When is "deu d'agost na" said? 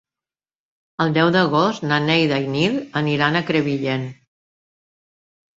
1.17-1.99